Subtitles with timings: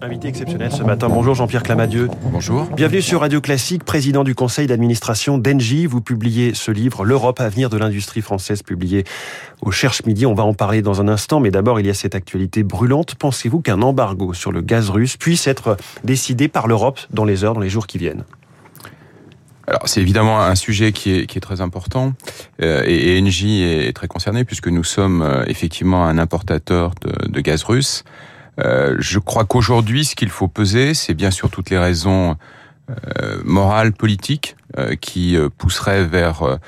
[0.00, 1.08] Invité exceptionnel ce matin.
[1.08, 2.08] Bonjour Jean-Pierre Clamadieu.
[2.30, 2.64] Bonjour.
[2.76, 5.86] Bienvenue sur Radio Classique, président du conseil d'administration d'Engie.
[5.86, 9.04] Vous publiez ce livre, L'Europe, avenir de l'industrie française, publié
[9.60, 10.24] au Cherche Midi.
[10.26, 13.16] On va en parler dans un instant, mais d'abord, il y a cette actualité brûlante.
[13.16, 17.54] Pensez-vous qu'un embargo sur le gaz russe puisse être décidé par l'Europe dans les heures,
[17.54, 18.24] dans les jours qui viennent?
[19.66, 22.14] Alors c'est évidemment un sujet qui est, qui est très important
[22.62, 27.40] euh, et, Engie est très concerné puisque nous sommes euh, effectivement un importateur de, de
[27.40, 28.02] gaz russe.
[28.58, 32.36] Euh, je crois qu'aujourd'hui, ce qu'il faut peser, c'est bien sûr toutes les raisons
[32.90, 36.58] euh, morales, politiques, euh, qui pousseraient vers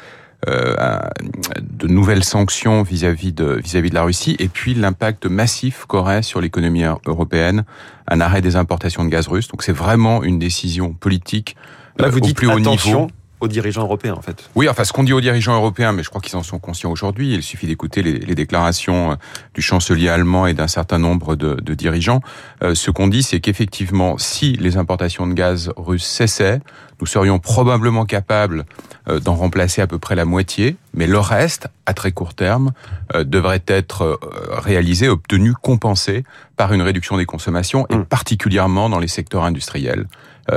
[0.47, 6.41] de nouvelles sanctions vis-à-vis de vis-à-vis de la Russie, et puis l'impact massif qu'aurait sur
[6.41, 7.65] l'économie européenne
[8.09, 9.49] un arrêt des importations de gaz russe.
[9.49, 11.57] Donc c'est vraiment une décision politique
[11.99, 13.09] Là, vous dites plus haut niveau
[13.41, 14.49] aux dirigeants européens, en fait.
[14.55, 16.91] Oui, enfin, ce qu'on dit aux dirigeants européens, mais je crois qu'ils en sont conscients
[16.91, 17.35] aujourd'hui.
[17.35, 19.15] Il suffit d'écouter les, les, déclarations euh,
[19.55, 22.21] du chancelier allemand et d'un certain nombre de, de dirigeants.
[22.63, 26.61] Euh, ce qu'on dit, c'est qu'effectivement, si les importations de gaz russes cessaient,
[27.01, 28.67] nous serions probablement capables
[29.09, 32.73] euh, d'en remplacer à peu près la moitié, mais le reste, à très court terme,
[33.15, 34.21] devrait être
[34.53, 36.25] réalisé, obtenu, compensé
[36.57, 38.05] par une réduction des consommations, et mmh.
[38.05, 40.07] particulièrement dans les secteurs industriels.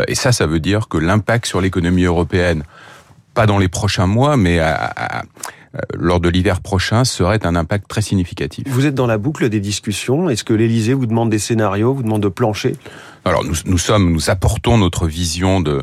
[0.07, 2.63] Et ça, ça veut dire que l'impact sur l'économie européenne
[3.33, 5.23] pas dans les prochains mois, mais à,
[5.95, 8.65] lors de l'hiver prochain, serait un impact très significatif.
[8.67, 10.29] Vous êtes dans la boucle des discussions.
[10.29, 12.75] Est-ce que l'Élysée vous demande des scénarios, vous demande de plancher?
[13.25, 15.81] Alors nous, nous sommes, nous apportons notre vision de euh,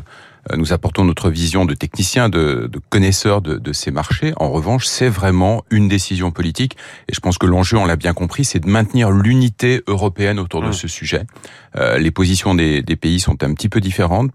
[0.55, 4.33] nous apportons notre vision de techniciens, de, de connaisseurs de, de, ces marchés.
[4.37, 6.77] En revanche, c'est vraiment une décision politique.
[7.07, 10.61] Et je pense que l'enjeu, on l'a bien compris, c'est de maintenir l'unité européenne autour
[10.61, 10.73] de mmh.
[10.73, 11.23] ce sujet.
[11.77, 14.31] Euh, les positions des, des, pays sont un petit peu différentes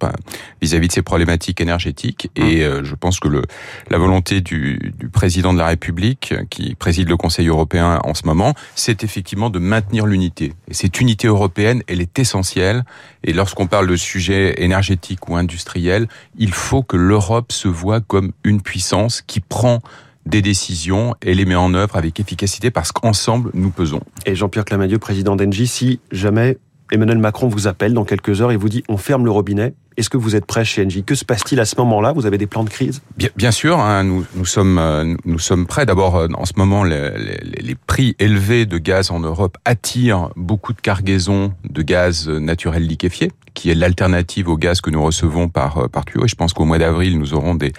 [0.63, 2.31] vis-à-vis de ces problématiques énergétiques.
[2.37, 2.43] Mmh.
[2.43, 3.43] Et euh, je pense que le,
[3.91, 8.27] la volonté du, du président de la République, qui préside le Conseil européen en ce
[8.27, 10.55] moment, c'est effectivement de maintenir l'unité.
[10.69, 12.85] Et cette unité européenne, elle est essentielle.
[13.27, 16.07] Et lorsqu'on parle de sujets énergétiques ou industriels,
[16.39, 19.81] il faut que l'Europe se voit comme une puissance qui prend
[20.27, 24.01] des décisions et les met en œuvre avec efficacité parce qu'ensemble, nous pesons.
[24.27, 26.59] Et Jean-Pierre Clamadieu, président d'Engie, si jamais
[26.93, 30.11] Emmanuel Macron vous appelle dans quelques heures et vous dit on ferme le robinet, est-ce
[30.11, 31.05] que vous êtes prêt chez Engie?
[31.05, 32.13] Que se passe-t-il à ce moment-là?
[32.13, 33.03] Vous avez des plans de crise?
[33.37, 35.87] Bien, sûr, hein, nous, nous, sommes, euh, nous sommes prêts.
[35.87, 40.31] D'abord, euh, en ce moment, les, les, les, prix élevés de gaz en Europe attirent
[40.37, 45.49] beaucoup de cargaisons de gaz naturel liquéfié qui est l'alternative au gaz que nous recevons
[45.49, 46.27] par euh, par tuyau.
[46.27, 47.73] Et je pense qu'au mois d'avril, nous aurons des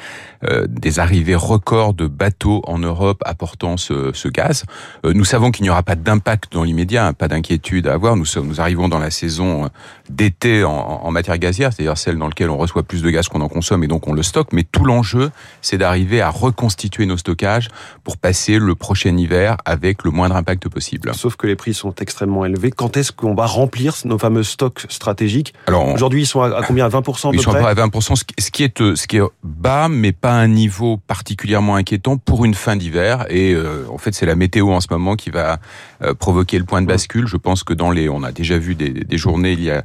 [0.44, 4.66] euh, des arrivées records de bateaux en Europe apportant ce, ce gaz.
[5.06, 8.16] Euh, nous savons qu'il n'y aura pas d'impact dans l'immédiat, hein, pas d'inquiétude à avoir.
[8.16, 9.70] Nous sommes, nous arrivons dans la saison
[10.10, 13.42] d'été en, en, matière gazière, c'est-à-dire celle dans laquelle on reçoit plus de gaz qu'on
[13.42, 14.54] en consomme et donc on le stocke.
[14.54, 15.30] Mais tout l'enjeu,
[15.62, 17.68] c'est d'arriver à reconstituer nos stockages
[18.06, 21.12] pour passer le prochain hiver avec le moindre impact possible.
[21.14, 22.72] Sauf que les prix sont extrêmement élevés.
[22.72, 26.86] Quand est-ce qu'on va remplir nos fameux stocks stratégiques alors, aujourd'hui, ils sont à, combien
[26.86, 27.92] À 20 à Ils sont à 20
[28.40, 32.54] ce qui est ce qui est bas, mais pas un niveau particulièrement inquiétant pour une
[32.54, 33.26] fin d'hiver.
[33.30, 35.58] Et euh, en fait, c'est la météo en ce moment qui va
[36.04, 37.28] euh, provoquer le point de bascule.
[37.28, 39.84] Je pense que dans les, on a déjà vu des, des journées il y a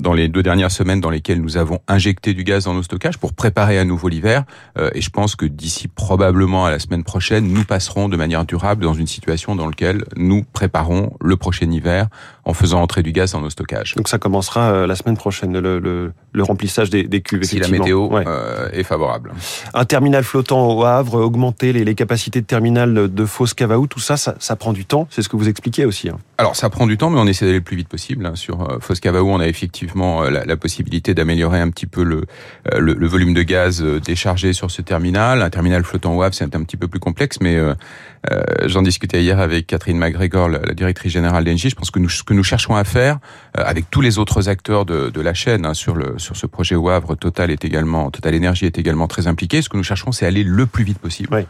[0.00, 3.18] dans les deux dernières semaines dans lesquelles nous avons injecté du gaz dans nos stockages
[3.18, 4.44] pour préparer à nouveau l'hiver.
[4.78, 8.44] Euh, et je pense que d'ici probablement à la semaine prochaine, nous passerons de manière
[8.44, 12.08] durable dans une situation dans laquelle nous préparons le prochain hiver
[12.44, 13.94] en faisant entrer du gaz dans nos stockages.
[13.94, 17.42] Donc ça commencera euh, la semaine prochaine, le, le, le remplissage des, des cuves.
[17.44, 19.32] Si la météo euh, est favorable.
[19.74, 24.00] Un terminal flottant au Havre, augmenter les, les capacités de terminal de Fos Cavaou, tout
[24.00, 25.06] ça, ça, ça, prend du temps.
[25.10, 26.08] C'est ce que vous expliquez aussi.
[26.08, 26.18] Hein.
[26.38, 28.24] Alors ça prend du temps, mais on essaie d'aller le plus vite possible.
[28.24, 28.34] Hein.
[28.34, 32.02] Sur euh, Fos Cavaou, on a effectivement euh, la, la possibilité d'améliorer un petit peu
[32.02, 32.24] le,
[32.72, 35.42] euh, le, le, volume de gaz déchargé sur ce terminal.
[35.42, 37.74] Un terminal flottant Havre, c'est un petit peu plus complexe, mais euh,
[38.66, 41.70] j'en discutais hier avec Catherine McGregor, la, la directrice générale d'Engie.
[41.70, 43.18] Je pense que nous, ce que nous cherchons à faire,
[43.54, 46.74] avec tous les autres acteurs de, de la chaîne hein, sur, le, sur ce projet
[46.74, 49.62] au Havre, Total est également, Total Énergie est également très impliqué.
[49.62, 51.28] Ce que nous cherchons, c'est aller le plus vite possible.
[51.32, 51.46] Oui.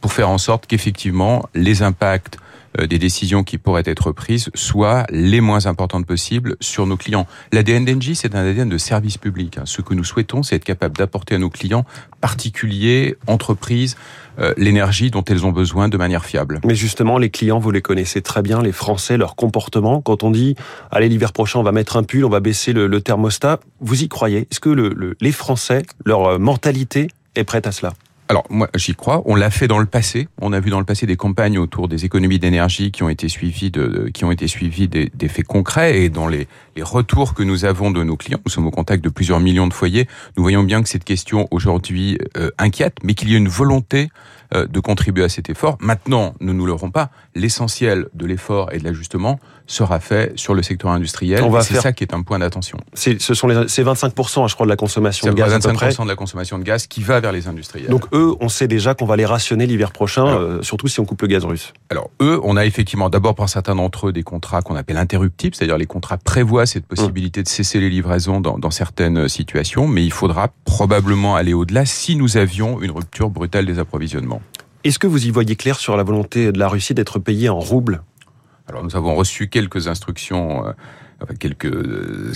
[0.00, 2.40] Pour faire en sorte qu'effectivement, les impacts euh,
[2.78, 7.26] des décisions qui pourraient être prises soient les moins importantes possibles sur nos clients.
[7.52, 9.58] L'ADN d'Engie, c'est un ADN de service public.
[9.64, 11.84] Ce que nous souhaitons, c'est être capable d'apporter à nos clients,
[12.20, 13.96] particuliers, entreprises,
[14.38, 16.60] euh, l'énergie dont elles ont besoin de manière fiable.
[16.64, 20.02] Mais justement, les clients, vous les connaissez très bien, les Français, leur comportement.
[20.02, 20.56] Quand on dit,
[20.90, 24.02] allez, l'hiver prochain, on va mettre un pull, on va baisser le, le thermostat, vous
[24.02, 24.46] y croyez?
[24.50, 27.92] Est-ce que le, le, les Français, leur mentalité est prête à cela?
[28.28, 29.22] Alors moi j'y crois.
[29.24, 30.28] On l'a fait dans le passé.
[30.40, 33.28] On a vu dans le passé des campagnes autour des économies d'énergie qui ont été
[33.28, 36.48] suivies de, qui ont été suivies des, faits concrets et dans les,
[36.80, 39.72] retours que nous avons de nos clients, nous sommes au contact de plusieurs millions de
[39.72, 40.06] foyers.
[40.36, 44.08] Nous voyons bien que cette question aujourd'hui euh, inquiète, mais qu'il y a une volonté
[44.52, 45.76] de contribuer à cet effort.
[45.80, 50.62] Maintenant, ne nous l'aurons pas, l'essentiel de l'effort et de l'ajustement sera fait sur le
[50.62, 51.44] secteur industriel.
[51.60, 51.82] C'est faire...
[51.82, 52.78] ça qui est un point d'attention.
[52.94, 55.52] Ce sont les, c'est 25%, je crois, de la consommation de gaz.
[55.52, 57.90] 25% de la consommation de gaz qui va vers les industriels.
[57.90, 61.04] Donc eux, on sait déjà qu'on va les rationner l'hiver prochain, euh, surtout si on
[61.04, 61.72] coupe le gaz russe.
[61.90, 65.54] Alors eux, on a effectivement d'abord pour certains d'entre eux des contrats qu'on appelle interruptibles,
[65.54, 70.04] c'est-à-dire les contrats prévoient cette possibilité de cesser les livraisons dans, dans certaines situations, mais
[70.04, 74.42] il faudra probablement aller au-delà si nous avions une rupture brutale des approvisionnements.
[74.84, 77.58] Est-ce que vous y voyez clair sur la volonté de la Russie d'être payée en
[77.58, 78.02] roubles?
[78.68, 80.72] Alors nous avons reçu quelques instructions, euh,
[81.38, 81.70] quelques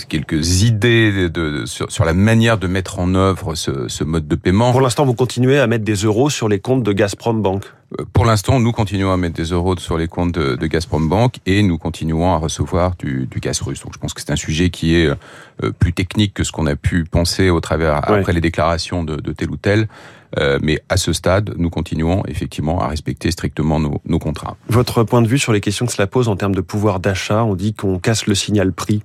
[0.07, 4.35] quelques idées de, sur, sur, la manière de mettre en œuvre ce, ce mode de
[4.35, 4.71] paiement.
[4.71, 7.65] Pour l'instant, vous continuez à mettre des euros sur les comptes de Gazprom Bank.
[7.99, 11.09] Euh, pour l'instant, nous continuons à mettre des euros sur les comptes de, de Gazprom
[11.09, 13.83] Bank et nous continuons à recevoir du, du, gaz russe.
[13.83, 16.65] Donc, je pense que c'est un sujet qui est euh, plus technique que ce qu'on
[16.65, 19.87] a pu penser au travers après les déclarations de, de tel ou tel.
[20.39, 24.55] Euh, mais à ce stade, nous continuons effectivement à respecter strictement nos, nos, contrats.
[24.69, 27.43] Votre point de vue sur les questions que cela pose en termes de pouvoir d'achat,
[27.43, 29.03] on dit qu'on casse le signal prix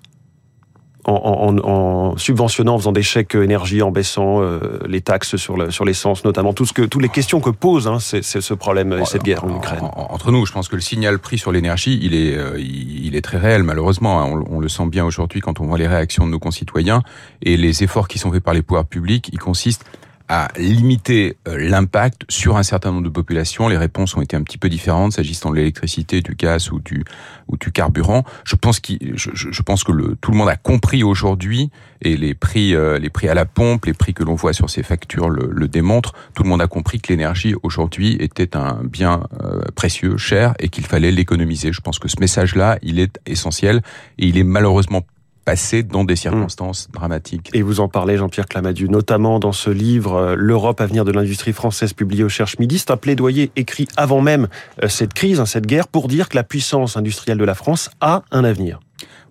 [1.06, 5.84] en, en, en, subventionnant, en faisant des chèques énergie, en baissant euh, les taxes sur
[5.84, 9.04] l'essence, notamment tout ce que toutes les questions que pose hein, c'est, ce problème et
[9.04, 9.80] cette guerre en Ukraine.
[9.82, 13.22] entre nous, je pense que le signal prix sur l'énergie, il est euh, il est
[13.22, 14.20] très réel malheureusement.
[14.20, 14.44] Hein.
[14.48, 17.02] On, on, le sent bien aujourd'hui quand on voit les réactions de nos concitoyens
[17.42, 19.30] et les efforts qui sont faits par les pouvoirs publics.
[19.32, 19.84] Ils consistent
[20.28, 23.68] à limiter euh, l'impact sur un certain nombre de populations.
[23.68, 27.04] Les réponses ont été un petit peu différentes s'agissant de l'électricité, du gaz ou du
[27.48, 28.24] ou du carburant.
[28.44, 31.70] Je pense je, je, pense que le, tout le monde a compris aujourd'hui
[32.02, 34.68] et les prix euh, les prix à la pompe, les prix que l'on voit sur
[34.68, 36.12] ces factures le, le, démontrent.
[36.34, 40.68] Tout le monde a compris que l'énergie aujourd'hui était un bien euh, précieux, cher et
[40.68, 41.72] qu'il fallait l'économiser.
[41.72, 43.82] Je pense que ce message-là, il est essentiel
[44.18, 45.02] et il est malheureusement
[45.46, 47.50] passé dans des circonstances dramatiques.
[47.54, 51.52] Et vous en parlez, Jean-Pierre Clamadieu, notamment dans ce livre euh, L'Europe, avenir de l'industrie
[51.52, 52.78] française, publié au Cherche Midi.
[52.78, 54.48] C'est un plaidoyer écrit avant même
[54.82, 57.90] euh, cette crise, hein, cette guerre, pour dire que la puissance industrielle de la France
[58.00, 58.80] a un avenir.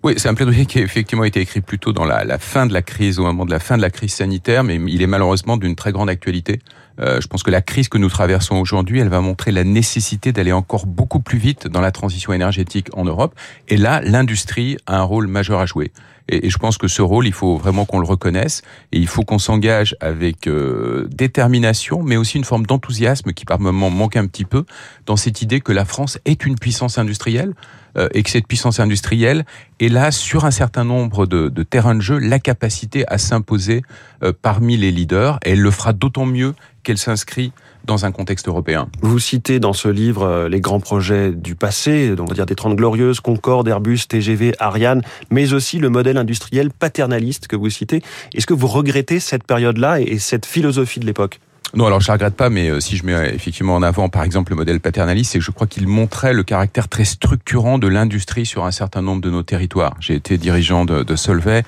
[0.02, 2.72] Oui, c'est un plaidoyer qui a effectivement été écrit plutôt dans la, la, fin de
[2.72, 5.58] la crise, au moment de la fin de la crise sanitaire, mais il est malheureusement
[5.58, 6.60] d'une très grande actualité.
[7.00, 10.32] Euh, je pense que la crise que nous traversons aujourd'hui, elle va montrer la nécessité
[10.32, 13.34] d'aller encore beaucoup plus vite dans la transition énergétique en Europe.
[13.68, 15.92] Et là, l'industrie a un rôle majeur à jouer.
[16.28, 18.62] Et, je pense que ce rôle, il faut vraiment qu'on le reconnaisse
[18.92, 23.60] et il faut qu'on s'engage avec euh, détermination, mais aussi une forme d'enthousiasme qui par
[23.60, 24.64] moments manque un petit peu
[25.06, 27.54] dans cette idée que la France est une puissance industrielle
[27.96, 29.44] euh, et que cette puissance industrielle
[29.80, 33.82] est là sur un certain nombre de, de terrains de jeu la capacité à s'imposer
[34.22, 35.38] euh, parmi les leaders.
[35.44, 37.52] Et elle le fera d'autant mieux qu'elle s'inscrit
[37.86, 38.88] dans un contexte européen.
[39.02, 42.54] Vous citez dans ce livre euh, les grands projets du passé, on va dire des
[42.54, 48.02] 30 glorieuses, Concorde, Airbus, TGV, Ariane, mais aussi le modèle industriel paternaliste que vous citez.
[48.34, 51.40] Est-ce que vous regrettez cette période-là et cette philosophie de l'époque?
[51.74, 54.22] Non, alors je ne regrette pas, mais euh, si je mets effectivement en avant, par
[54.22, 57.88] exemple, le modèle paternaliste, c'est que je crois qu'il montrait le caractère très structurant de
[57.88, 59.94] l'industrie sur un certain nombre de nos territoires.
[60.00, 61.64] J'ai été dirigeant de, de Solvay.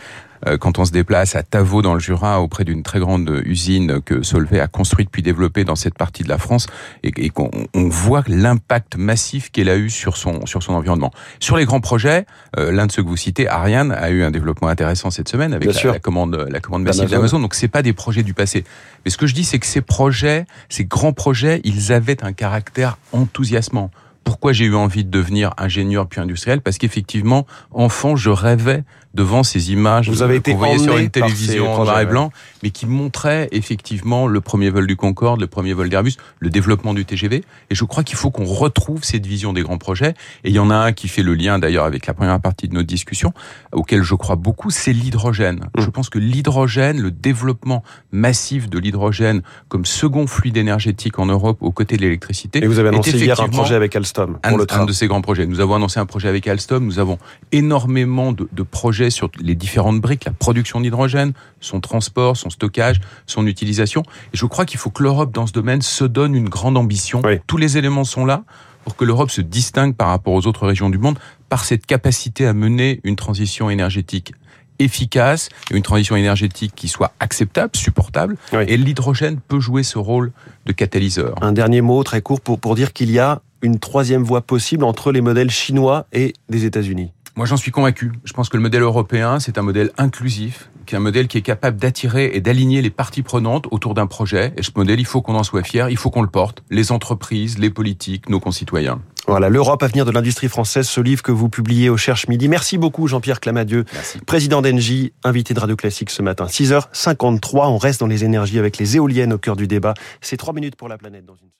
[0.46, 4.00] Euh, quand on se déplace à Tavaux dans le Jura auprès d'une très grande usine
[4.00, 6.66] que Solvay a construite puis développée dans cette partie de la France
[7.02, 11.12] et, et qu'on on voit l'impact massif qu'elle a eu sur son sur son environnement.
[11.40, 12.26] Sur les grands projets,
[12.58, 15.52] euh, l'un de ceux que vous citez, Ariane, a eu un développement intéressant cette semaine
[15.52, 17.40] avec la, la, commande la commande massive d'Amazon.
[17.40, 18.64] Donc c'est pas des projets du passé.
[19.04, 22.32] Mais ce que je dis, c'est que ces projets, ces grands projets, ils avaient un
[22.32, 23.90] caractère enthousiasmant
[24.28, 26.60] pourquoi j'ai eu envie de devenir ingénieur puis industriel?
[26.60, 28.84] Parce qu'effectivement, enfant, je rêvais
[29.14, 32.30] devant ces images Vous avez été voyait sur une télévision en noir et blanc,
[32.62, 36.92] mais qui montraient effectivement le premier vol du Concorde, le premier vol d'Airbus, le développement
[36.92, 37.42] du TGV.
[37.70, 40.10] Et je crois qu'il faut qu'on retrouve cette vision des grands projets.
[40.44, 42.68] Et il y en a un qui fait le lien d'ailleurs avec la première partie
[42.68, 43.32] de notre discussion,
[43.72, 45.60] auquel je crois beaucoup, c'est l'hydrogène.
[45.74, 45.80] Mmh.
[45.80, 47.82] Je pense que l'hydrogène, le développement
[48.12, 52.62] massif de l'hydrogène comme second fluide énergétique en Europe aux côtés de l'électricité.
[52.62, 54.80] Et vous avez annoncé hier un projet avec Alstom pour un, le train.
[54.80, 55.46] Un de ces grands projets.
[55.46, 56.84] Nous avons annoncé un projet avec Alstom.
[56.84, 57.18] Nous avons
[57.52, 63.00] énormément de, de projets sur les différentes briques, la production d'hydrogène, son transport, son stockage,
[63.26, 64.02] son utilisation.
[64.32, 67.22] Et je crois qu'il faut que l'Europe, dans ce domaine, se donne une grande ambition.
[67.24, 67.38] Oui.
[67.46, 68.44] Tous les éléments sont là
[68.84, 72.46] pour que l'Europe se distingue par rapport aux autres régions du monde par cette capacité
[72.46, 74.32] à mener une transition énergétique
[74.78, 78.36] efficace, une transition énergétique qui soit acceptable, supportable.
[78.52, 78.64] Oui.
[78.68, 80.30] Et l'hydrogène peut jouer ce rôle
[80.66, 81.34] de catalyseur.
[81.42, 84.84] Un dernier mot très court pour, pour dire qu'il y a une troisième voie possible
[84.84, 87.12] entre les modèles chinois et des États-Unis.
[87.36, 88.10] Moi, j'en suis convaincu.
[88.24, 91.38] Je pense que le modèle européen, c'est un modèle inclusif, qui est un modèle qui
[91.38, 94.52] est capable d'attirer et d'aligner les parties prenantes autour d'un projet.
[94.56, 96.64] Et ce modèle, il faut qu'on en soit fier, il faut qu'on le porte.
[96.68, 99.00] Les entreprises, les politiques, nos concitoyens.
[99.28, 102.48] Voilà, l'Europe, avenir de l'industrie française, ce livre que vous publiez au Cherche Midi.
[102.48, 104.18] Merci beaucoup, Jean-Pierre Clamadieu, Merci.
[104.20, 106.46] président d'Engie, invité de Radio Classique ce matin.
[106.46, 109.94] 6h53, on reste dans les énergies avec les éoliennes au cœur du débat.
[110.22, 111.50] C'est trois minutes pour la planète dans une